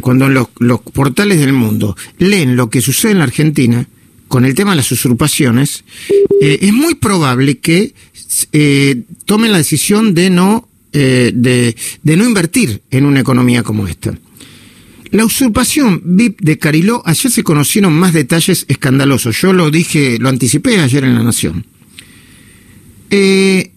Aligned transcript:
cuando 0.00 0.28
los, 0.28 0.48
portales 0.92 1.38
del 1.38 1.52
mundo 1.52 1.96
leen 2.18 2.56
lo 2.56 2.70
que 2.70 2.80
sucede 2.80 3.12
en 3.12 3.18
la 3.18 3.24
Argentina 3.24 3.86
con 4.28 4.46
el 4.46 4.54
tema 4.54 4.70
de 4.70 4.76
las 4.76 4.90
usurpaciones, 4.90 5.84
eh, 6.40 6.60
es 6.62 6.72
muy 6.72 6.94
probable 6.94 7.58
que 7.58 7.92
eh, 8.52 9.02
tomen 9.26 9.52
la 9.52 9.58
decisión 9.58 10.14
de 10.14 10.30
no, 10.30 10.66
eh, 10.94 11.30
de, 11.34 11.76
no 12.16 12.24
invertir 12.24 12.80
en 12.90 13.04
una 13.04 13.20
economía 13.20 13.62
como 13.62 13.86
esta. 13.86 14.18
La 15.10 15.26
usurpación 15.26 16.00
VIP 16.02 16.40
de 16.40 16.58
Cariló, 16.58 17.02
ayer 17.04 17.30
se 17.30 17.42
conocieron 17.42 17.92
más 17.92 18.14
detalles 18.14 18.64
escandalosos. 18.68 19.38
Yo 19.38 19.52
lo 19.52 19.70
dije, 19.70 20.16
lo 20.18 20.30
anticipé 20.30 20.80
ayer 20.80 21.04
en 21.04 21.14
La 21.14 21.22
Nación. 21.22 21.66
Eh, 23.10 23.72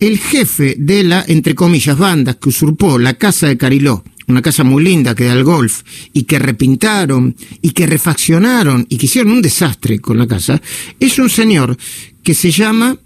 el 0.00 0.18
jefe 0.18 0.74
de 0.76 1.04
la, 1.04 1.24
entre 1.28 1.54
comillas, 1.54 1.96
bandas 1.96 2.34
que 2.34 2.48
usurpó 2.48 2.98
la 2.98 3.14
casa 3.14 3.46
de 3.46 3.56
Cariló, 3.56 4.02
una 4.28 4.42
casa 4.42 4.64
muy 4.64 4.82
linda 4.84 5.14
que 5.14 5.24
da 5.24 5.32
al 5.32 5.44
golf, 5.44 5.82
y 6.12 6.24
que 6.24 6.38
repintaron, 6.38 7.36
y 7.60 7.70
que 7.70 7.86
refaccionaron, 7.86 8.86
y 8.88 8.96
que 8.96 9.06
hicieron 9.06 9.32
un 9.32 9.42
desastre 9.42 9.98
con 9.98 10.18
la 10.18 10.26
casa, 10.26 10.60
es 11.00 11.18
un 11.18 11.30
señor 11.30 11.76
que 12.22 12.34
se 12.34 12.50
llama 12.50 12.98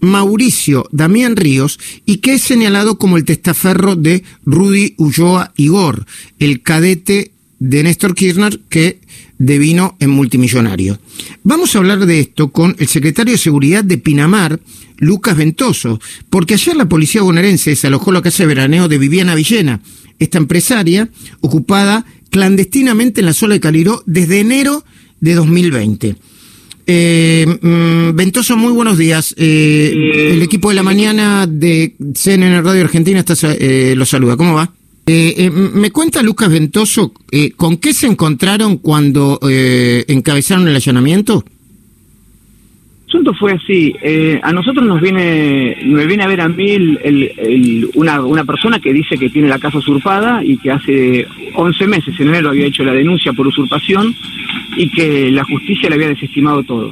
Mauricio 0.00 0.86
Damián 0.92 1.36
Ríos 1.36 1.78
y 2.04 2.18
que 2.18 2.34
es 2.34 2.42
señalado 2.42 2.98
como 2.98 3.16
el 3.16 3.24
testaferro 3.24 3.96
de 3.96 4.22
Rudy 4.44 4.94
Ulloa 4.98 5.52
Igor, 5.56 6.06
el 6.38 6.62
cadete 6.62 7.32
de 7.58 7.82
Néstor 7.82 8.14
Kirchner 8.14 8.60
que 8.68 9.00
devino 9.38 9.96
en 10.00 10.10
multimillonario. 10.10 10.98
Vamos 11.42 11.74
a 11.74 11.78
hablar 11.78 12.06
de 12.06 12.20
esto 12.20 12.52
con 12.52 12.76
el 12.78 12.88
secretario 12.88 13.32
de 13.32 13.38
Seguridad 13.38 13.82
de 13.82 13.98
Pinamar, 13.98 14.60
Lucas 14.98 15.36
Ventoso, 15.36 16.00
porque 16.30 16.54
ayer 16.54 16.76
la 16.76 16.88
policía 16.88 17.22
bonaerense 17.22 17.70
desalojó 17.70 18.12
la 18.12 18.22
casa 18.22 18.42
de 18.42 18.48
veraneo 18.48 18.88
de 18.88 18.98
Viviana 18.98 19.34
Villena, 19.34 19.80
esta 20.24 20.38
empresaria 20.38 21.08
ocupada 21.40 22.04
clandestinamente 22.30 23.20
en 23.20 23.26
la 23.26 23.32
zona 23.32 23.54
de 23.54 23.60
Caliró 23.60 24.02
desde 24.06 24.40
enero 24.40 24.84
de 25.20 25.34
2020. 25.34 26.16
Eh, 26.86 27.46
mm, 27.46 28.16
Ventoso, 28.16 28.56
muy 28.56 28.72
buenos 28.72 28.98
días. 28.98 29.34
Eh, 29.38 30.32
el 30.32 30.42
equipo 30.42 30.68
de 30.68 30.74
la 30.74 30.82
mañana 30.82 31.46
de 31.46 31.94
CNN 32.14 32.60
Radio 32.62 32.82
Argentina 32.82 33.20
está, 33.20 33.34
eh, 33.52 33.94
lo 33.96 34.04
saluda. 34.04 34.36
¿Cómo 34.36 34.54
va? 34.54 34.72
Me 35.06 35.90
cuenta 35.90 36.22
Lucas 36.22 36.48
Ventoso, 36.48 37.12
¿con 37.56 37.76
qué 37.76 37.92
se 37.92 38.06
encontraron 38.06 38.78
cuando 38.78 39.38
encabezaron 39.42 40.66
el 40.66 40.76
allanamiento? 40.76 41.44
El 43.14 43.20
asunto 43.20 43.34
fue 43.38 43.52
así. 43.52 43.94
eh, 44.02 44.40
a 44.42 44.52
nosotros 44.52 44.84
nos 44.84 45.00
viene, 45.00 45.76
me 45.84 46.04
viene 46.04 46.24
a 46.24 46.26
ver 46.26 46.40
a 46.40 46.48
mí 46.48 46.68
el- 46.72 46.98
el- 47.04 47.30
el- 47.38 47.88
una, 47.94 48.20
una 48.20 48.44
persona 48.44 48.80
que 48.80 48.92
dice 48.92 49.16
que 49.16 49.30
tiene 49.30 49.46
la 49.46 49.60
casa 49.60 49.78
usurpada 49.78 50.42
y 50.44 50.56
que 50.56 50.72
hace 50.72 51.24
11 51.54 51.86
meses, 51.86 52.18
en 52.18 52.28
enero, 52.30 52.48
había 52.48 52.66
hecho 52.66 52.82
la 52.82 52.92
denuncia 52.92 53.32
por 53.32 53.46
usurpación 53.46 54.12
y 54.76 54.88
que 54.88 55.30
la 55.30 55.44
justicia 55.44 55.88
le 55.88 55.94
había 55.94 56.08
desestimado 56.08 56.64
todo. 56.64 56.90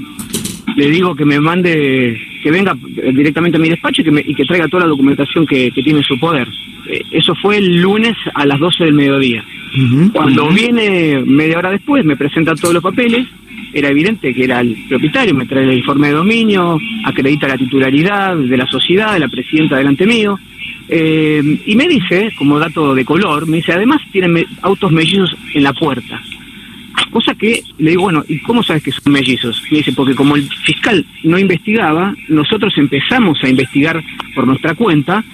Le 0.76 0.90
digo 0.90 1.16
que 1.16 1.24
me 1.24 1.40
mande, 1.40 2.16
que 2.40 2.50
venga 2.52 2.76
directamente 3.12 3.56
a 3.56 3.60
mi 3.60 3.68
despacho 3.70 4.02
y 4.02 4.04
que, 4.04 4.10
me- 4.12 4.24
y 4.24 4.32
que 4.32 4.44
traiga 4.44 4.68
toda 4.68 4.84
la 4.84 4.90
documentación 4.90 5.44
que, 5.44 5.72
que 5.72 5.82
tiene 5.82 5.98
en 5.98 6.04
su 6.04 6.20
poder. 6.20 6.46
Eh, 6.88 7.02
eso 7.10 7.34
fue 7.34 7.56
el 7.56 7.80
lunes 7.82 8.16
a 8.32 8.46
las 8.46 8.60
12 8.60 8.84
del 8.84 8.94
mediodía. 8.94 9.44
Cuando 10.12 10.48
viene 10.50 11.20
media 11.26 11.58
hora 11.58 11.70
después, 11.72 12.04
me 12.04 12.16
presenta 12.16 12.54
todos 12.54 12.74
los 12.74 12.82
papeles, 12.82 13.26
era 13.72 13.88
evidente 13.88 14.34
que 14.34 14.44
era 14.44 14.60
el 14.60 14.76
propietario, 14.88 15.34
me 15.34 15.46
trae 15.46 15.64
el 15.64 15.78
informe 15.78 16.08
de 16.08 16.14
dominio, 16.14 16.78
acredita 17.04 17.48
la 17.48 17.56
titularidad 17.56 18.36
de 18.36 18.56
la 18.56 18.66
sociedad, 18.66 19.14
de 19.14 19.20
la 19.20 19.28
presidenta 19.28 19.76
delante 19.76 20.06
mío, 20.06 20.38
eh, 20.88 21.42
y 21.64 21.76
me 21.76 21.88
dice, 21.88 22.32
como 22.36 22.58
dato 22.58 22.94
de 22.94 23.04
color, 23.04 23.46
me 23.46 23.58
dice, 23.58 23.72
además 23.72 24.02
tienen 24.10 24.44
autos 24.60 24.92
mellizos 24.92 25.34
en 25.54 25.62
la 25.62 25.72
puerta. 25.72 26.20
Cosa 27.10 27.34
que 27.34 27.62
le 27.78 27.90
digo, 27.90 28.02
bueno, 28.02 28.24
¿y 28.28 28.38
cómo 28.40 28.62
sabes 28.62 28.82
que 28.82 28.92
son 28.92 29.12
mellizos? 29.12 29.62
Me 29.70 29.78
dice, 29.78 29.92
porque 29.92 30.14
como 30.14 30.36
el 30.36 30.48
fiscal 30.64 31.04
no 31.24 31.38
investigaba, 31.38 32.14
nosotros 32.28 32.72
empezamos 32.76 33.42
a 33.42 33.48
investigar 33.48 34.02
por 34.34 34.46
nuestra 34.46 34.74
cuenta 34.74 35.24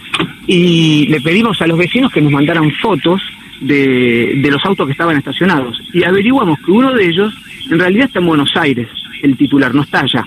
y 0.46 1.06
le 1.08 1.20
pedimos 1.20 1.60
a 1.62 1.66
los 1.66 1.78
vecinos 1.78 2.12
que 2.12 2.20
nos 2.20 2.32
mandaran 2.32 2.70
fotos 2.72 3.22
de, 3.60 4.34
de 4.36 4.50
los 4.50 4.64
autos 4.64 4.86
que 4.86 4.92
estaban 4.92 5.16
estacionados. 5.16 5.80
Y 5.92 6.04
averiguamos 6.04 6.58
que 6.60 6.70
uno 6.70 6.92
de 6.92 7.08
ellos 7.08 7.34
en 7.70 7.78
realidad 7.78 8.06
está 8.06 8.18
en 8.20 8.26
Buenos 8.26 8.56
Aires, 8.56 8.88
el 9.22 9.36
titular, 9.36 9.74
no 9.74 9.82
está 9.82 10.00
allá. 10.00 10.24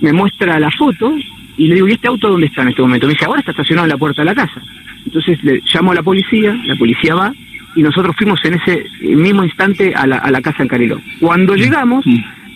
Me 0.00 0.12
muestra 0.12 0.58
la 0.58 0.70
foto 0.70 1.14
y 1.56 1.68
le 1.68 1.74
digo, 1.74 1.88
¿y 1.88 1.92
este 1.92 2.08
auto 2.08 2.28
dónde 2.28 2.46
está 2.46 2.62
en 2.62 2.68
este 2.68 2.82
momento? 2.82 3.06
Me 3.06 3.12
dice, 3.12 3.26
ahora 3.26 3.40
está 3.40 3.52
estacionado 3.52 3.86
en 3.86 3.90
la 3.90 3.96
puerta 3.96 4.22
de 4.22 4.26
la 4.26 4.34
casa. 4.34 4.60
Entonces 5.04 5.42
le 5.44 5.62
llamo 5.72 5.92
a 5.92 5.94
la 5.94 6.02
policía, 6.02 6.54
la 6.64 6.76
policía 6.76 7.14
va 7.14 7.32
y 7.74 7.82
nosotros 7.82 8.14
fuimos 8.16 8.44
en 8.44 8.54
ese 8.54 8.84
mismo 9.00 9.44
instante 9.44 9.94
a 9.94 10.06
la, 10.06 10.18
a 10.18 10.30
la 10.30 10.40
casa 10.42 10.62
en 10.62 10.68
Cariló. 10.68 11.00
Cuando 11.20 11.54
llegamos, 11.54 12.04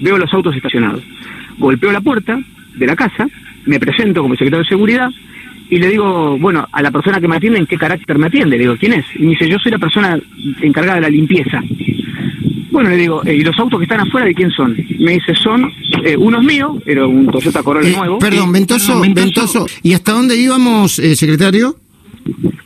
veo 0.00 0.18
los 0.18 0.32
autos 0.32 0.54
estacionados. 0.54 1.02
Golpeo 1.58 1.92
la 1.92 2.00
puerta 2.00 2.38
de 2.74 2.86
la 2.86 2.96
casa, 2.96 3.26
me 3.64 3.80
presento 3.80 4.22
como 4.22 4.34
secretario 4.34 4.62
de 4.62 4.68
seguridad 4.68 5.10
y 5.70 5.78
le 5.78 5.88
digo, 5.88 6.38
bueno, 6.38 6.66
a 6.70 6.82
la 6.82 6.90
persona 6.90 7.20
que 7.20 7.28
me 7.28 7.36
atiende, 7.36 7.58
¿en 7.58 7.66
qué 7.66 7.76
carácter 7.76 8.18
me 8.18 8.26
atiende? 8.26 8.56
Le 8.56 8.62
digo, 8.62 8.76
¿quién 8.78 8.92
es? 8.94 9.04
Y 9.16 9.22
me 9.22 9.30
dice, 9.30 9.48
yo 9.48 9.58
soy 9.58 9.72
la 9.72 9.78
persona 9.78 10.18
encargada 10.62 10.96
de 10.96 11.00
la 11.02 11.08
limpieza. 11.10 11.60
Bueno, 12.70 12.90
le 12.90 12.96
digo, 12.96 13.22
eh, 13.24 13.34
¿y 13.34 13.40
los 13.42 13.58
autos 13.58 13.78
que 13.78 13.84
están 13.84 14.00
afuera 14.00 14.26
de 14.26 14.34
quién 14.34 14.50
son? 14.50 14.76
Me 14.98 15.12
dice, 15.12 15.34
son 15.34 15.72
eh, 16.04 16.16
unos 16.16 16.44
míos, 16.44 16.76
era 16.84 17.06
un 17.06 17.26
Toyota 17.28 17.62
Corolla 17.62 17.88
Eh, 17.88 17.96
nuevo. 17.96 18.18
perdón, 18.18 18.52
Ventoso, 18.52 19.00
Ventoso, 19.00 19.66
¿y 19.82 19.94
hasta 19.94 20.12
dónde 20.12 20.36
íbamos, 20.36 20.98
eh, 20.98 21.16
secretario? 21.16 21.76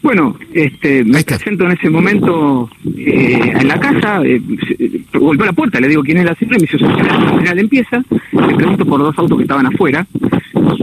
Bueno, 0.02 0.36
este, 0.54 1.04
me 1.04 1.22
presento 1.22 1.64
en 1.66 1.72
ese 1.72 1.90
momento 1.90 2.70
eh, 2.96 3.52
en 3.60 3.68
la 3.68 3.78
casa, 3.78 4.22
eh, 4.24 4.40
eh, 4.78 5.02
golpeo 5.12 5.46
la 5.46 5.52
puerta, 5.52 5.78
le 5.78 5.88
digo 5.88 6.02
quién 6.02 6.16
es 6.18 6.24
la 6.24 6.34
señora, 6.34 6.56
y 6.56 6.60
me 6.62 6.66
dice, 6.66 6.78
soy 6.78 7.44
la 7.44 7.50
de 7.54 7.60
limpieza, 7.60 8.02
le 8.32 8.54
pregunto 8.56 8.86
por 8.86 9.00
dos 9.00 9.16
autos 9.18 9.36
que 9.36 9.42
estaban 9.44 9.66
afuera, 9.66 10.06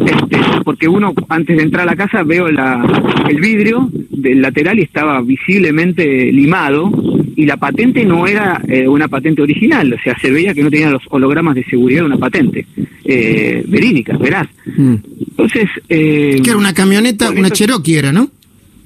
este, 0.05 0.37
porque 0.63 0.87
uno, 0.87 1.13
antes 1.29 1.57
de 1.57 1.63
entrar 1.63 1.83
a 1.83 1.91
la 1.91 1.95
casa, 1.95 2.23
veo 2.23 2.49
la, 2.49 2.83
el 3.29 3.39
vidrio 3.39 3.89
del 4.09 4.41
lateral 4.41 4.79
y 4.79 4.83
estaba 4.83 5.21
visiblemente 5.21 6.31
limado, 6.31 6.91
y 7.35 7.45
la 7.45 7.57
patente 7.57 8.03
no 8.03 8.25
era 8.25 8.61
eh, 8.67 8.87
una 8.87 9.07
patente 9.07 9.43
original, 9.43 9.93
o 9.93 10.01
sea, 10.01 10.17
se 10.19 10.31
veía 10.31 10.53
que 10.53 10.63
no 10.63 10.71
tenía 10.71 10.89
los 10.89 11.03
hologramas 11.09 11.55
de 11.55 11.63
seguridad 11.65 12.01
de 12.01 12.05
una 12.07 12.17
patente 12.17 12.65
eh, 13.05 13.63
verídica, 13.67 14.17
verás. 14.17 14.47
Entonces... 14.65 15.69
Eh, 15.87 16.41
Que 16.43 16.49
era 16.49 16.57
una 16.57 16.73
camioneta, 16.73 17.29
una 17.29 17.51
Cherokee 17.51 17.95
era, 17.95 18.11
¿no? 18.11 18.31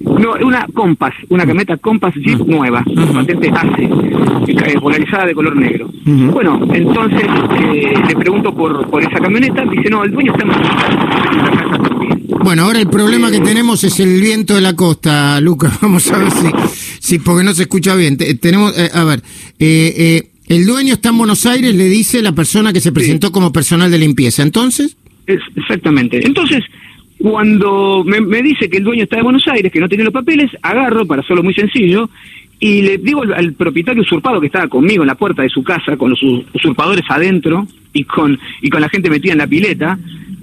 No, 0.04 0.34
una 0.46 0.66
Compass, 0.72 1.14
una 1.28 1.44
camioneta 1.46 1.76
Compass 1.76 2.14
Jeep 2.14 2.40
nueva, 2.46 2.84
patente 3.14 3.50
ACE, 3.50 3.84
eh, 3.84 4.80
polarizada 4.80 5.26
de 5.26 5.34
color 5.34 5.56
negro. 5.56 5.90
Bueno, 6.04 6.60
entonces 6.72 7.22
eh, 7.22 7.94
le 8.08 8.14
pregunto 8.16 8.54
por, 8.54 8.88
por 8.90 9.02
esa 9.02 9.18
camioneta, 9.20 9.64
dice, 9.64 9.88
no, 9.90 10.04
el 10.04 10.12
dueño 10.12 10.32
está 10.32 10.42
en 10.44 10.48
la 10.50 10.54
casa 11.50 11.78
también. 11.82 12.26
Bueno, 12.44 12.64
ahora 12.64 12.80
el 12.80 12.88
problema 12.88 13.30
que 13.30 13.40
tenemos 13.40 13.84
es 13.84 14.00
el 14.00 14.20
viento 14.20 14.54
de 14.54 14.60
la 14.60 14.74
costa, 14.74 15.40
Lucas. 15.40 15.78
Vamos 15.82 16.10
a 16.12 16.18
ver 16.18 16.30
si, 16.30 16.48
si 17.00 17.18
porque 17.18 17.44
no 17.44 17.52
se 17.54 17.62
escucha 17.62 17.94
bien. 17.94 18.16
Te- 18.16 18.34
tenemos, 18.34 18.76
eh, 18.76 18.90
a 18.92 19.04
ver, 19.04 19.22
eh, 19.58 19.94
eh, 19.96 20.28
el 20.48 20.66
dueño 20.66 20.94
está 20.94 21.10
en 21.10 21.18
Buenos 21.18 21.46
Aires, 21.46 21.74
le 21.74 21.84
dice 21.88 22.20
la 22.20 22.32
persona 22.32 22.72
que 22.72 22.80
se 22.80 22.90
presentó 22.92 23.30
como 23.32 23.52
personal 23.52 23.90
de 23.90 23.98
limpieza. 23.98 24.42
Entonces, 24.42 24.96
Es- 25.26 25.38
exactamente. 25.54 26.26
Entonces, 26.26 26.64
cuando 27.22 28.02
me, 28.04 28.20
me 28.20 28.42
dice 28.42 28.68
que 28.68 28.78
el 28.78 28.84
dueño 28.84 29.04
está 29.04 29.16
de 29.16 29.22
Buenos 29.22 29.46
Aires, 29.46 29.70
que 29.70 29.78
no 29.80 29.88
tiene 29.88 30.02
los 30.04 30.12
papeles, 30.12 30.50
agarro, 30.60 31.06
para 31.06 31.22
hacerlo 31.22 31.44
muy 31.44 31.54
sencillo, 31.54 32.10
y 32.58 32.82
le 32.82 32.98
digo 32.98 33.22
al, 33.22 33.52
propietario 33.52 34.02
usurpado 34.02 34.40
que 34.40 34.46
estaba 34.48 34.66
conmigo 34.68 35.04
en 35.04 35.06
la 35.06 35.14
puerta 35.14 35.42
de 35.42 35.48
su 35.48 35.62
casa, 35.62 35.96
con 35.96 36.10
los 36.10 36.22
us- 36.22 36.44
usurpadores 36.52 37.04
adentro 37.08 37.66
y 37.92 38.02
con, 38.04 38.38
y 38.60 38.68
con 38.70 38.80
la 38.80 38.88
gente 38.88 39.08
metida 39.08 39.32
en 39.32 39.38
la 39.38 39.46
pileta, 39.46 39.98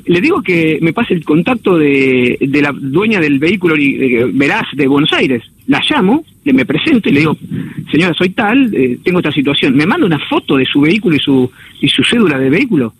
le 0.05 0.21
digo 0.21 0.41
que 0.41 0.79
me 0.81 0.93
pase 0.93 1.13
el 1.13 1.23
contacto 1.23 1.77
de, 1.77 2.37
de 2.39 2.61
la 2.61 2.71
dueña 2.73 3.19
del 3.19 3.39
vehículo 3.39 3.75
eh, 3.77 4.25
veraz 4.33 4.65
de 4.73 4.87
Buenos 4.87 5.11
Aires. 5.13 5.43
La 5.67 5.81
llamo, 5.87 6.23
le 6.45 6.53
me 6.53 6.65
presento 6.65 7.09
y 7.09 7.11
le 7.11 7.19
digo, 7.19 7.37
señora, 7.91 8.13
soy 8.15 8.29
tal, 8.29 8.73
eh, 8.73 8.97
tengo 9.03 9.19
esta 9.19 9.31
situación. 9.31 9.75
Me 9.75 9.85
manda 9.85 10.07
una 10.07 10.17
foto 10.17 10.55
de 10.57 10.65
su 10.65 10.81
vehículo 10.81 11.15
y 11.15 11.19
su, 11.19 11.51
y 11.81 11.89
su 11.89 12.03
cédula 12.03 12.39
de 12.39 12.49
vehículo. 12.49 12.93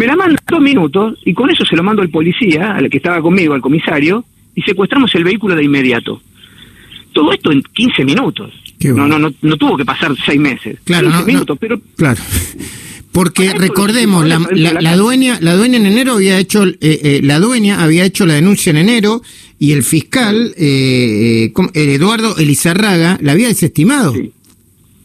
Me 0.00 0.06
la 0.06 0.16
manda 0.16 0.40
dos 0.48 0.60
minutos 0.60 1.18
y 1.26 1.34
con 1.34 1.50
eso 1.50 1.64
se 1.66 1.76
lo 1.76 1.82
mando 1.82 2.00
al 2.00 2.08
policía, 2.08 2.72
al 2.74 2.88
que 2.88 2.96
estaba 2.96 3.20
conmigo, 3.20 3.52
al 3.54 3.60
comisario, 3.60 4.24
y 4.54 4.62
secuestramos 4.62 5.14
el 5.14 5.24
vehículo 5.24 5.54
de 5.54 5.64
inmediato. 5.64 6.22
Todo 7.12 7.32
esto 7.32 7.52
en 7.52 7.62
15 7.62 8.04
minutos. 8.04 8.50
No, 8.82 9.06
no, 9.06 9.18
no, 9.18 9.30
no 9.42 9.56
tuvo 9.56 9.76
que 9.76 9.84
pasar 9.84 10.12
seis 10.24 10.40
meses. 10.40 10.78
Claro, 10.84 11.08
15 11.08 11.12
no, 11.14 11.20
no. 11.20 11.26
minutos, 11.26 11.58
pero 11.60 11.80
claro. 11.96 12.20
Porque 13.12 13.52
recordemos, 13.52 14.24
la, 14.26 14.38
la- 14.52 14.80
la 14.80 14.96
dueña, 14.96 15.38
la 15.42 15.54
dueña 15.54 15.76
en 15.78 15.86
enero 15.86 16.14
había 16.14 16.38
hecho, 16.38 16.64
eh, 16.64 16.76
eh, 16.80 17.20
la 17.22 17.38
dueña 17.40 17.82
había 17.82 18.04
hecho 18.04 18.24
la 18.24 18.34
denuncia 18.34 18.70
en 18.70 18.76
enero 18.78 19.20
y 19.58 19.72
el 19.72 19.82
fiscal 19.82 20.54
eh. 20.56 21.52
Eh, 21.74 21.94
Eduardo 21.94 22.38
Elizarraga 22.38 23.18
la 23.20 23.32
había 23.32 23.48
desestimado. 23.48 24.14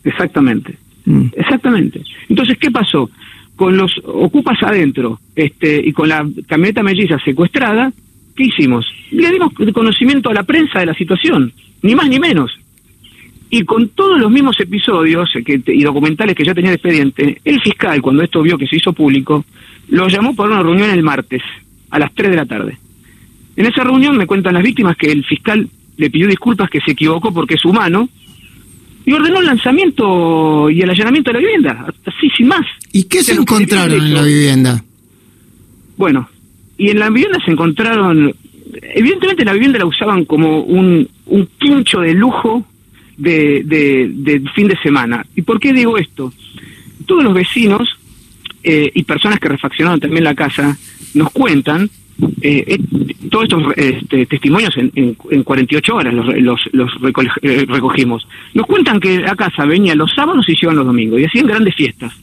Exactamente. 0.04 0.78
Mm. 1.06 1.26
Exactamente. 1.36 2.02
Entonces, 2.30 2.58
¿qué 2.60 2.70
pasó? 2.72 3.10
Con 3.56 3.78
los 3.78 3.92
ocupas 4.04 4.62
adentro 4.64 5.20
este, 5.36 5.82
y 5.86 5.94
con 5.94 6.10
la 6.10 6.28
camioneta 6.48 6.84
melliza 6.84 7.18
secuestrada, 7.20 7.92
¿qué 8.36 8.46
hicimos? 8.46 8.86
Le 9.12 9.32
dimos 9.32 9.54
conocimiento 9.74 10.30
a 10.30 10.34
la 10.34 10.44
prensa 10.44 10.80
de 10.80 10.88
la 10.88 10.94
situación, 10.94 11.54
ni 11.82 11.96
más 11.96 12.10
ni 12.10 12.20
menos. 12.20 12.52
Y 13.50 13.64
con 13.64 13.90
todos 13.90 14.20
los 14.20 14.30
mismos 14.30 14.60
episodios 14.60 15.30
y 15.68 15.84
documentales 15.84 16.36
que 16.36 16.44
ya 16.44 16.54
tenía 16.54 16.72
el 16.72 16.76
expediente, 16.76 17.40
el 17.46 17.62
fiscal, 17.62 18.02
cuando 18.02 18.24
esto 18.24 18.42
vio 18.42 18.58
que 18.58 18.68
se 18.68 18.76
hizo 18.76 18.92
público, 18.92 19.46
lo 19.90 20.08
llamó 20.08 20.36
para 20.36 20.50
una 20.50 20.64
reunión 20.64 20.90
el 20.90 21.04
martes, 21.04 21.42
a 21.92 22.00
las 22.00 22.14
3 22.14 22.32
de 22.32 22.36
la 22.36 22.46
tarde. 22.46 22.78
En 23.56 23.66
esa 23.66 23.84
reunión 23.84 24.18
me 24.18 24.28
cuentan 24.28 24.56
las 24.56 24.64
víctimas 24.64 24.98
que 24.98 25.12
el 25.12 25.24
fiscal 25.24 25.70
le 25.98 26.10
pidió 26.10 26.28
disculpas, 26.28 26.70
que 26.70 26.82
se 26.82 26.92
equivocó 26.92 27.34
porque 27.34 27.54
es 27.54 27.64
humano, 27.64 28.10
y 29.06 29.14
ordenó 29.14 29.40
el 29.40 29.46
lanzamiento 29.46 30.70
y 30.70 30.82
el 30.82 30.90
allanamiento 30.90 31.30
de 31.30 31.34
la 31.34 31.40
vivienda, 31.40 31.94
así 32.06 32.30
sin 32.36 32.48
más. 32.48 32.66
¿Y 32.92 33.04
qué 33.04 33.24
se 33.24 33.34
encontraron 33.34 33.94
en 33.94 34.14
la 34.14 34.24
vivienda? 34.24 34.84
Bueno, 35.98 36.28
y 36.78 36.90
en 36.90 37.00
la 37.00 37.10
vivienda 37.10 37.40
se 37.46 37.52
encontraron, 37.52 38.34
evidentemente 38.82 39.46
la 39.46 39.54
vivienda 39.54 39.80
la 39.80 39.86
usaban 39.86 40.26
como 40.26 40.62
un, 40.62 41.08
un 41.28 41.50
quincho 41.60 42.00
de 42.02 42.14
lujo 42.14 42.66
de, 43.18 43.62
de, 43.64 44.42
fin 44.54 44.68
de 44.68 44.78
semana. 44.78 45.26
¿Y 45.36 45.44
por 45.44 45.60
qué 45.60 45.72
digo 45.72 45.98
esto? 45.98 46.34
Todos 47.06 47.24
los 47.24 47.34
vecinos 47.34 47.88
eh, 48.64 48.92
y 48.94 49.04
personas 49.04 49.40
que 49.40 49.50
refaccionaron 49.50 50.00
también 50.00 50.24
la 50.24 50.36
casa 50.36 50.78
nos 51.14 51.32
cuentan 51.32 51.90
eh, 52.42 52.64
eh, 52.68 52.80
todos 53.30 53.46
estos 53.46 53.64
este, 53.76 54.26
testimonios 54.26 54.76
en, 54.78 54.92
en, 54.96 55.44
48 55.44 55.96
horas 55.96 56.14
los, 56.14 56.28
los, 56.42 56.62
los 56.72 56.92
eh, 57.42 57.66
recogimos. 57.68 58.28
Nos 58.54 58.66
cuentan 58.66 59.00
que 59.00 59.20
la 59.20 59.36
casa 59.36 59.66
venía 59.66 59.96
los 59.96 60.14
sábados 60.14 60.48
y 60.48 60.56
iban 60.62 60.78
los 60.78 60.86
domingos 60.86 61.20
y 61.20 61.26
hacían 61.26 61.48
grandes 61.48 61.76
fiestas. 61.76 62.14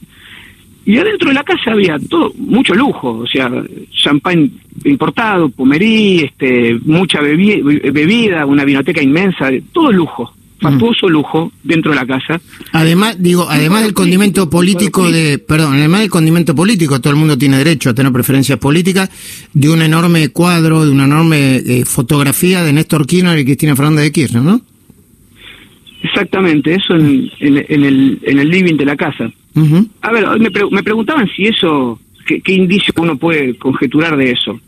Y 0.85 0.97
adentro 0.97 1.29
de 1.29 1.35
la 1.35 1.43
casa 1.43 1.71
había 1.71 1.97
todo 2.09 2.33
mucho 2.37 2.73
lujo, 2.73 3.19
o 3.19 3.27
sea, 3.27 3.49
champán 3.91 4.51
importado, 4.83 5.47
pomerí, 5.47 6.21
este, 6.21 6.77
mucha 6.85 7.21
bebida, 7.21 8.45
una 8.45 8.65
vinoteca 8.65 9.01
inmensa, 9.01 9.49
todo 9.71 9.91
lujo 9.91 10.33
fastuoso 10.63 11.07
lujo 11.09 11.51
dentro 11.63 11.91
de 11.91 11.97
la 11.97 12.05
casa. 12.05 12.41
Además, 12.71 13.17
digo, 13.19 13.47
además 13.49 13.83
del 13.83 13.93
condimento 13.93 14.49
político 14.49 15.11
de, 15.11 15.37
perdón, 15.37 15.73
además 15.73 16.01
del 16.01 16.09
condimento 16.09 16.55
político, 16.55 16.99
todo 16.99 17.13
el 17.13 17.19
mundo 17.19 17.37
tiene 17.37 17.57
derecho 17.57 17.91
a 17.91 17.93
tener 17.93 18.11
preferencias 18.11 18.57
políticas, 18.57 19.09
de 19.53 19.69
un 19.69 19.81
enorme 19.81 20.29
cuadro, 20.29 20.85
de 20.85 20.91
una 20.91 21.05
enorme 21.05 21.57
eh, 21.57 21.85
fotografía 21.85 22.63
de 22.63 22.73
Néstor 22.73 23.05
Kirchner 23.05 23.37
y 23.37 23.45
Cristina 23.45 23.75
Fernández 23.75 24.05
de 24.05 24.11
Kirchner, 24.11 24.41
¿no? 24.41 24.61
Exactamente, 26.01 26.75
eso 26.75 26.95
en, 26.95 27.29
el, 27.39 28.19
en 28.21 28.39
el 28.39 28.49
living 28.49 28.75
de 28.75 28.85
la 28.85 28.95
casa. 28.95 29.31
A 30.01 30.11
ver, 30.11 30.25
me, 30.39 30.49
me 30.71 30.83
preguntaban 30.83 31.29
si 31.35 31.45
eso, 31.45 31.99
qué, 32.25 32.41
qué 32.41 32.53
indicio 32.53 32.93
uno 32.97 33.17
puede 33.17 33.55
conjeturar 33.55 34.17
de 34.17 34.31
eso. 34.31 34.59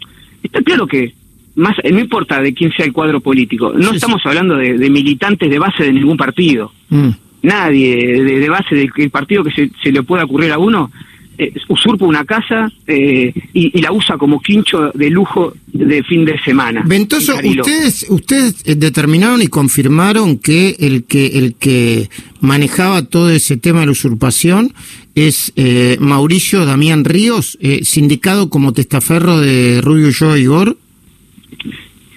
Está 0.43 0.61
claro 0.61 0.85
que 0.85 1.13
más 1.55 1.75
no 1.89 1.99
importa 1.99 2.41
de 2.41 2.53
quién 2.53 2.71
sea 2.71 2.85
el 2.85 2.93
cuadro 2.93 3.21
político, 3.21 3.73
no 3.73 3.93
estamos 3.93 4.21
hablando 4.25 4.55
de, 4.55 4.89
militantes 4.89 5.49
de 5.49 5.59
base 5.59 5.83
de 5.83 5.93
ningún 5.93 6.17
partido. 6.17 6.71
Mm. 6.89 7.09
Nadie 7.43 8.23
de, 8.23 8.49
base 8.49 8.75
del 8.75 9.09
partido 9.11 9.43
que 9.43 9.51
se, 9.51 9.91
le 9.91 10.03
pueda 10.03 10.23
ocurrir 10.23 10.51
a 10.51 10.57
uno 10.57 10.91
eh, 11.37 11.53
usurpa 11.67 12.05
una 12.05 12.23
casa 12.23 12.71
eh, 12.87 13.33
y, 13.53 13.81
la 13.81 13.91
usa 13.91 14.17
como 14.17 14.41
quincho 14.41 14.91
de 14.93 15.09
lujo 15.09 15.53
de 15.67 16.01
fin 16.03 16.23
de 16.23 16.39
semana. 16.39 16.83
Ventoso, 16.85 17.35
ustedes 17.35 18.05
ustedes 18.09 18.63
eh, 18.65 18.75
determinaron 18.75 19.41
y 19.41 19.47
confirmaron 19.47 20.37
que 20.39 20.77
el 20.79 21.03
que 21.03 21.27
el 21.37 21.55
que 21.55 22.09
manejaba 22.39 23.03
todo 23.03 23.29
ese 23.29 23.57
tema 23.57 23.81
de 23.81 23.87
la 23.87 23.91
usurpación 23.91 24.73
es 25.13 25.53
Mauricio 25.99 26.65
Damián 26.65 27.05
Ríos, 27.05 27.57
sindicado 27.83 28.49
como 28.49 28.73
testaferro 28.73 29.39
de 29.39 29.81
Rubio 29.81 30.09
Yo 30.09 30.35
Igor. 30.35 30.77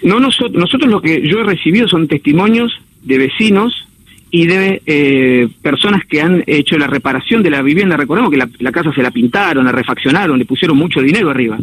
No 0.03 0.21
nosotros, 0.21 0.55
nosotros 0.55 0.91
lo 0.91 1.01
que 1.01 1.27
yo 1.27 1.41
he 1.41 1.45
recibido 1.45 1.89
son 1.89 2.07
testimonios 2.07 2.73
de 3.03 3.19
vecinos 3.19 3.89
y 4.31 4.47
de 4.47 4.83
eh, 4.87 5.49
personas 5.63 6.05
que 6.05 6.21
han 6.21 6.45
hecho 6.47 6.77
la 6.79 6.87
reparación 6.87 7.43
de 7.43 7.51
la 7.51 7.63
vivienda. 7.63 7.97
Recordemos 7.97 8.31
que 8.31 8.37
la, 8.37 8.73
casa 8.73 8.93
se 8.93 9.03
la 9.03 9.11
pintaron, 9.11 9.65
la 9.65 9.73
refaccionaron, 9.73 10.39
le 10.39 10.45
pusieron 10.45 10.77
mucho 10.77 11.01
dinero 11.01 11.31
arriba. 11.31 11.59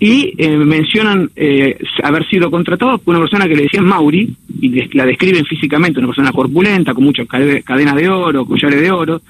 Y 0.00 0.34
eh, 0.38 0.56
mencionan 0.56 1.28
eh, 1.34 1.76
haber 2.04 2.28
sido 2.28 2.50
contratados 2.50 3.00
por 3.00 3.14
una 3.14 3.24
persona 3.24 3.48
que 3.48 3.56
le 3.56 3.62
decían 3.64 3.84
Mauri, 3.84 4.32
y 4.60 4.94
la 4.94 5.06
describen 5.06 5.44
físicamente, 5.44 5.98
una 5.98 6.08
persona 6.08 6.30
corpulenta, 6.30 6.94
con 6.94 7.04
muchas 7.04 7.26
cadenas 7.26 7.96
de 7.96 8.08
oro, 8.08 8.44
collares 8.44 8.80
de 8.80 8.90
oro, 8.92 9.22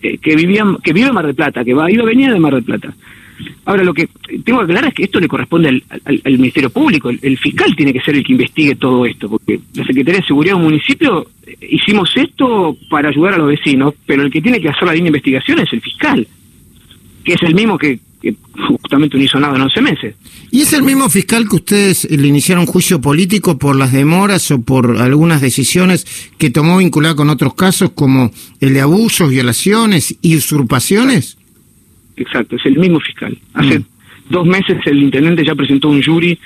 que, 0.00 0.36
vivían, 0.36 0.76
que 0.76 0.92
vive 0.92 1.08
en 1.08 1.14
Mar 1.14 1.26
del 1.26 1.34
Plata, 1.34 1.64
que 1.64 1.74
va, 1.74 1.90
iba 1.90 2.04
venía 2.04 2.32
de 2.32 2.38
Mar 2.38 2.54
del 2.54 2.64
Plata. 2.64 2.94
Ahora, 3.66 3.82
lo 3.82 3.94
que 3.94 4.08
tengo 4.44 4.58
que 4.58 4.64
aclarar 4.64 4.88
es 4.88 4.94
que 4.94 5.04
esto 5.04 5.18
le 5.18 5.28
corresponde 5.28 5.68
al, 5.68 6.38
Ministerio 6.38 6.68
Público. 6.68 7.08
El, 7.08 7.38
fiscal 7.38 7.74
tiene 7.74 7.92
que 7.92 8.00
ser 8.00 8.14
el 8.14 8.24
que 8.24 8.32
investigue 8.32 8.74
todo 8.74 9.06
esto, 9.06 9.28
porque 9.28 9.60
la 9.74 9.84
Secretaría 9.84 10.20
de 10.20 10.26
Seguridad 10.26 10.54
del 10.56 10.64
municipio 10.64 11.26
eh, 11.46 11.56
hicimos 11.70 12.10
esto 12.14 12.76
para 12.90 13.08
ayudar 13.08 13.34
a 13.34 13.38
los 13.38 13.48
vecinos, 13.48 13.94
pero 14.04 14.22
el 14.22 14.30
que 14.30 14.42
tiene 14.42 14.60
que 14.60 14.68
hacer 14.68 14.84
la 14.84 14.92
línea 14.92 15.04
de 15.10 15.18
investigación 15.18 15.60
es 15.60 15.72
el 15.72 15.80
fiscal, 15.80 16.28
que 17.24 17.32
es 17.32 17.42
el 17.42 17.54
mismo 17.54 17.78
que, 17.78 17.98
justamente 18.80 19.18
no 19.18 19.24
hizo 19.24 19.38
nada 19.38 19.56
en 19.56 19.62
11 19.62 19.80
meses. 19.82 20.14
¿Y 20.50 20.62
es 20.62 20.72
el 20.72 20.82
mismo 20.82 21.10
fiscal 21.10 21.46
que 21.46 21.56
ustedes 21.56 22.10
le 22.10 22.26
iniciaron 22.26 22.64
juicio 22.64 22.98
político 22.98 23.58
por 23.58 23.76
las 23.76 23.92
demoras 23.92 24.50
o 24.50 24.62
por 24.62 24.98
algunas 24.98 25.42
decisiones 25.42 26.06
que 26.38 26.48
tomó 26.48 26.78
vinculada 26.78 27.16
con 27.16 27.28
otros 27.28 27.54
casos 27.54 27.90
como 27.94 28.30
el 28.60 28.72
de 28.72 28.80
abusos, 28.80 29.28
violaciones 29.28 30.16
y 30.22 30.36
usurpaciones? 30.36 31.36
Exacto, 32.16 32.56
es 32.56 32.66
el 32.66 32.78
mismo 32.78 33.00
fiscal. 33.00 33.36
Hace 33.54 33.78
mm. 33.78 33.84
dos 34.30 34.46
meses 34.46 34.78
el 34.86 35.02
intendente 35.02 35.44
ya 35.44 35.54
presentó 35.54 35.88
un 35.88 36.02
jury 36.02 36.38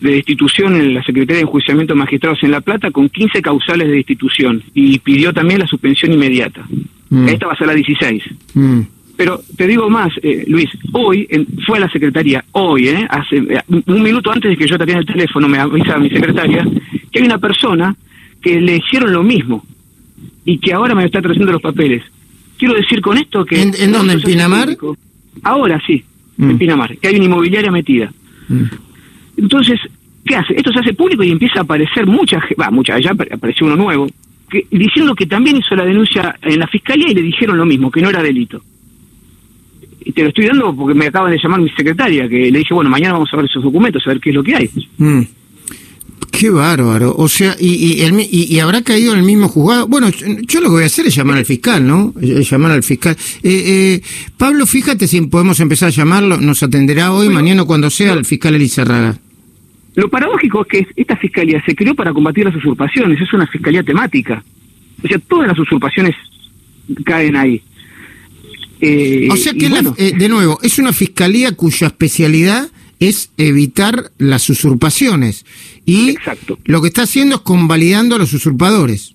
de 0.00 0.12
destitución 0.12 0.76
en 0.76 0.94
la 0.94 1.02
Secretaría 1.02 1.36
de 1.36 1.42
Enjuiciamiento 1.42 1.94
de 1.94 1.98
Magistrados 1.98 2.42
en 2.42 2.50
La 2.50 2.60
Plata 2.60 2.90
con 2.90 3.08
15 3.08 3.40
causales 3.42 3.88
de 3.88 3.94
destitución 3.94 4.62
y 4.74 4.98
pidió 4.98 5.32
también 5.32 5.60
la 5.60 5.66
suspensión 5.66 6.12
inmediata. 6.12 6.66
Mm. 7.10 7.28
Esta 7.28 7.46
va 7.46 7.52
a 7.52 7.56
ser 7.56 7.66
la 7.66 7.74
16. 7.74 8.22
Mm. 8.54 8.80
Pero 9.16 9.40
te 9.56 9.66
digo 9.66 9.88
más, 9.90 10.12
eh, 10.22 10.44
Luis, 10.48 10.68
hoy 10.92 11.28
fue 11.66 11.78
a 11.78 11.82
la 11.82 11.90
secretaría, 11.90 12.44
hoy, 12.52 12.88
eh, 12.88 13.06
hace 13.08 13.36
eh, 13.36 13.62
un 13.68 14.02
minuto 14.02 14.32
antes 14.32 14.50
de 14.50 14.56
que 14.56 14.66
yo 14.66 14.78
te 14.78 14.90
el 14.90 15.06
teléfono, 15.06 15.48
me 15.48 15.58
avisa 15.58 15.98
mi 15.98 16.08
secretaria, 16.08 16.66
que 17.10 17.18
hay 17.20 17.24
una 17.26 17.38
persona 17.38 17.94
que 18.40 18.60
le 18.60 18.78
hicieron 18.78 19.12
lo 19.12 19.22
mismo 19.22 19.64
y 20.44 20.58
que 20.58 20.72
ahora 20.72 20.94
me 20.94 21.04
está 21.04 21.20
trayendo 21.20 21.52
los 21.52 21.62
papeles. 21.62 22.02
Quiero 22.58 22.74
decir 22.74 23.00
con 23.00 23.18
esto 23.18 23.44
que... 23.44 23.60
¿En, 23.60 23.74
en 23.78 23.92
dónde? 23.92 24.14
¿En 24.14 24.22
Pinamar? 24.22 24.76
Ahora 25.42 25.80
sí, 25.86 26.04
en 26.38 26.54
mm. 26.54 26.58
Pinamar, 26.58 26.96
que 26.98 27.08
hay 27.08 27.16
una 27.16 27.24
inmobiliaria 27.24 27.70
metida. 27.70 28.12
Mm. 28.48 28.64
Entonces, 29.38 29.80
¿qué 30.24 30.36
hace? 30.36 30.54
Esto 30.54 30.72
se 30.72 30.80
hace 30.80 30.94
público 30.94 31.22
y 31.22 31.30
empieza 31.30 31.60
a 31.60 31.62
aparecer 31.62 32.06
mucha, 32.06 32.42
va, 32.60 32.70
mucha, 32.70 32.98
ya 32.98 33.10
apareció 33.10 33.66
uno 33.66 33.76
nuevo, 33.76 34.06
que, 34.48 34.66
diciendo 34.70 35.14
que 35.14 35.26
también 35.26 35.56
hizo 35.56 35.74
la 35.74 35.84
denuncia 35.84 36.36
en 36.42 36.58
la 36.58 36.66
fiscalía 36.66 37.10
y 37.10 37.14
le 37.14 37.22
dijeron 37.22 37.56
lo 37.56 37.66
mismo, 37.66 37.90
que 37.90 38.02
no 38.02 38.10
era 38.10 38.22
delito. 38.22 38.62
Y 40.04 40.12
te 40.12 40.22
lo 40.22 40.28
estoy 40.28 40.46
dando 40.46 40.74
porque 40.74 40.94
me 40.94 41.06
acaban 41.06 41.30
de 41.30 41.38
llamar 41.38 41.60
mi 41.60 41.70
secretaria, 41.70 42.28
que 42.28 42.50
le 42.50 42.58
dije, 42.58 42.74
bueno, 42.74 42.90
mañana 42.90 43.14
vamos 43.14 43.32
a 43.32 43.36
ver 43.36 43.46
esos 43.46 43.62
documentos, 43.62 44.02
a 44.06 44.10
ver 44.10 44.20
qué 44.20 44.30
es 44.30 44.34
lo 44.34 44.42
que 44.42 44.56
hay. 44.56 44.70
Mm. 44.98 45.22
Qué 46.42 46.50
bárbaro. 46.50 47.14
O 47.16 47.28
sea, 47.28 47.54
y, 47.56 48.02
y, 48.02 48.58
habrá 48.58 48.82
caído 48.82 49.12
en 49.12 49.20
el 49.20 49.24
mismo 49.24 49.46
juzgado. 49.46 49.86
Bueno, 49.86 50.08
yo 50.10 50.60
lo 50.60 50.70
que 50.70 50.72
voy 50.72 50.82
a 50.82 50.86
hacer 50.86 51.06
es 51.06 51.14
llamar 51.14 51.38
al 51.38 51.44
fiscal, 51.44 51.86
¿no? 51.86 52.12
Llamar 52.20 52.72
al 52.72 52.82
fiscal. 52.82 53.16
Eh, 53.44 53.62
eh, 53.64 54.02
Pablo, 54.36 54.66
fíjate 54.66 55.06
si 55.06 55.20
podemos 55.20 55.60
empezar 55.60 55.86
a 55.86 55.92
llamarlo. 55.92 56.38
Nos 56.38 56.60
atenderá 56.64 57.12
hoy, 57.12 57.28
mañana, 57.28 57.62
cuando 57.64 57.90
sea, 57.90 58.14
el 58.14 58.24
fiscal 58.24 58.56
Elizarraga. 58.56 59.16
Lo 59.94 60.08
paradójico 60.08 60.62
es 60.62 60.66
que 60.66 60.86
esta 60.96 61.16
fiscalía 61.16 61.62
se 61.64 61.76
creó 61.76 61.94
para 61.94 62.12
combatir 62.12 62.44
las 62.44 62.56
usurpaciones. 62.56 63.20
Es 63.20 63.32
una 63.32 63.46
fiscalía 63.46 63.84
temática. 63.84 64.42
O 65.00 65.06
sea, 65.06 65.20
todas 65.20 65.46
las 65.46 65.58
usurpaciones 65.60 66.16
caen 67.04 67.36
ahí. 67.36 67.62
Eh, 68.80 69.28
o 69.30 69.36
sea 69.36 69.52
que, 69.52 69.70
de 70.12 70.28
nuevo, 70.28 70.58
es 70.60 70.80
una 70.80 70.92
fiscalía 70.92 71.52
cuya 71.52 71.86
especialidad 71.86 72.68
es 73.08 73.32
evitar 73.36 74.10
las 74.18 74.48
usurpaciones. 74.48 75.44
Y 75.84 76.14
lo 76.64 76.80
que 76.80 76.88
está 76.88 77.02
haciendo 77.02 77.36
es 77.36 77.42
convalidando 77.42 78.14
a 78.14 78.18
los 78.18 78.32
usurpadores. 78.32 79.14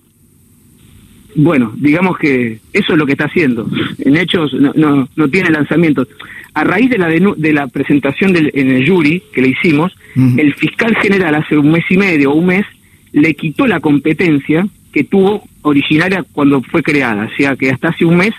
Bueno, 1.36 1.72
digamos 1.78 2.18
que 2.18 2.60
eso 2.74 2.94
es 2.94 2.98
lo 2.98 3.06
que 3.06 3.14
está 3.14 3.26
haciendo. 3.26 3.70
En 4.00 4.18
hechos 4.18 4.54
no, 4.54 4.74
no, 4.76 5.08
no 5.16 5.30
tiene 5.30 5.52
lanzamiento. 5.52 6.06
A 6.54 6.64
raíz 6.64 6.90
de 6.90 6.98
la, 6.98 7.08
de 7.08 7.54
la 7.54 7.68
presentación 7.68 8.34
del, 8.34 8.52
en 8.56 8.72
el 8.72 8.90
jury 8.90 9.24
que 9.32 9.42
le 9.42 9.50
hicimos, 9.50 9.96
el 10.16 10.54
fiscal 10.56 10.96
general 10.98 11.36
hace 11.36 11.58
un 11.58 11.72
mes 11.72 11.86
y 11.90 11.98
medio 11.98 12.32
o 12.32 12.36
un 12.36 12.48
mes 12.48 12.66
le 13.14 13.36
quitó 13.36 13.68
la 13.68 13.80
competencia 13.80 14.68
que 14.92 15.04
tuvo 15.04 15.48
originaria 15.62 16.26
cuando 16.34 16.62
fue 16.62 16.82
creada. 16.84 17.30
O 17.32 17.38
sea 17.38 17.56
que 17.56 17.70
hasta 17.70 17.90
hace 17.90 18.04
un 18.04 18.18
mes 18.18 18.34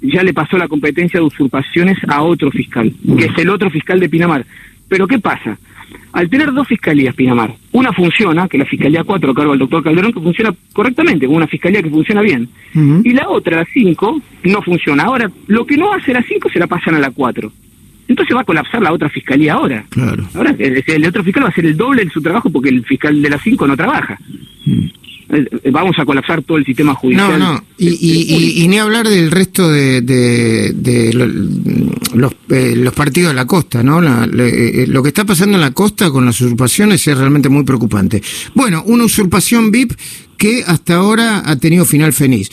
ya 0.00 0.22
le 0.22 0.32
pasó 0.32 0.56
la 0.56 0.68
competencia 0.68 1.20
de 1.20 1.26
usurpaciones 1.26 1.98
a 2.08 2.22
otro 2.22 2.50
fiscal, 2.50 2.92
que 3.18 3.24
es 3.26 3.36
el 3.36 3.50
otro 3.50 3.68
fiscal 3.70 4.00
de 4.00 4.08
Pinamar. 4.08 4.46
Pero 4.90 5.06
¿qué 5.06 5.20
pasa? 5.20 5.56
Al 6.12 6.28
tener 6.28 6.52
dos 6.52 6.66
fiscalías, 6.66 7.14
Pinamar, 7.14 7.54
una 7.70 7.92
funciona, 7.92 8.48
que 8.48 8.58
la 8.58 8.64
Fiscalía 8.64 9.04
4, 9.04 9.32
cargo 9.32 9.52
del 9.52 9.60
doctor 9.60 9.84
Calderón, 9.84 10.12
que 10.12 10.20
funciona 10.20 10.52
correctamente, 10.72 11.26
con 11.26 11.36
una 11.36 11.46
fiscalía 11.46 11.82
que 11.82 11.90
funciona 11.90 12.20
bien, 12.20 12.48
y 12.74 13.12
la 13.12 13.28
otra, 13.28 13.58
la 13.58 13.64
5, 13.72 14.20
no 14.44 14.62
funciona. 14.62 15.04
Ahora, 15.04 15.30
lo 15.46 15.64
que 15.64 15.76
no 15.76 15.92
hace 15.92 16.12
la 16.12 16.22
5 16.22 16.50
se 16.50 16.58
la 16.58 16.66
pasan 16.66 16.96
a 16.96 16.98
la 16.98 17.12
4. 17.12 17.52
Entonces 18.08 18.36
va 18.36 18.40
a 18.40 18.44
colapsar 18.44 18.82
la 18.82 18.92
otra 18.92 19.08
fiscalía 19.08 19.54
ahora. 19.54 19.84
Claro. 19.88 20.28
Ahora 20.34 20.52
el, 20.58 21.06
otro 21.06 21.22
fiscal 21.22 21.44
va 21.44 21.46
a 21.46 21.50
hacer 21.50 21.64
el 21.66 21.76
doble 21.76 22.04
de 22.04 22.10
su 22.10 22.20
trabajo 22.20 22.50
porque 22.50 22.68
el 22.68 22.84
fiscal 22.84 23.22
de 23.22 23.30
la 23.30 23.38
5 23.38 23.66
no 23.68 23.76
trabaja. 23.76 24.18
eh, 24.66 24.90
vamos 25.70 25.98
a 25.98 26.04
colapsar 26.04 26.42
todo 26.42 26.58
el 26.58 26.64
sistema 26.64 26.94
judicial. 26.94 27.38
No, 27.38 27.54
no, 27.54 27.64
y, 27.78 28.66
ni 28.68 28.78
hablar 28.78 29.08
del 29.08 29.30
resto 29.30 29.70
de, 29.70 30.00
de, 30.02 31.12
los, 32.14 32.32
eh, 32.50 32.74
los, 32.76 32.92
partidos 32.92 33.30
de 33.30 33.36
la 33.36 33.46
costa, 33.46 33.82
¿no? 33.82 34.00
Eh, 34.02 34.86
lo 34.88 35.02
que 35.02 35.08
está 35.08 35.24
pasando 35.24 35.56
en 35.56 35.60
la 35.60 35.70
costa 35.72 36.10
con 36.10 36.26
las 36.26 36.40
usurpaciones 36.40 37.06
es 37.06 37.16
realmente 37.16 37.48
muy 37.48 37.64
preocupante. 37.64 38.22
Bueno, 38.54 38.82
una 38.86 39.04
usurpación 39.04 39.70
VIP 39.70 39.92
que 40.36 40.64
hasta 40.66 40.94
ahora 40.94 41.42
ha 41.44 41.56
tenido 41.56 41.84
final 41.84 42.14
feliz. 42.14 42.50